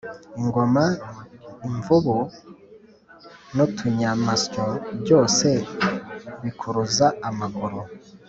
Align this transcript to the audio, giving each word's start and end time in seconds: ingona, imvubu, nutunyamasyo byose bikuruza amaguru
ingona, 0.39 0.83
imvubu, 1.67 2.15
nutunyamasyo 3.55 4.65
byose 5.01 5.47
bikuruza 6.41 7.07
amaguru 7.29 7.79